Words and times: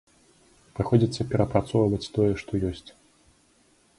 Прыходзіцца 0.77 1.21
перапрацоўваць 1.33 2.11
тое, 2.17 2.31
што 2.45 2.51
ёсць. 2.73 2.89